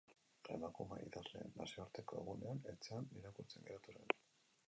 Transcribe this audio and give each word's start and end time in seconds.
Emakume 0.53 1.01
idazleen 1.07 1.51
nazioarteko 1.59 2.17
egunean 2.23 2.63
etxean 2.73 3.13
irakurtzen 3.21 3.69
geratu 3.71 3.97
zen. 3.99 4.19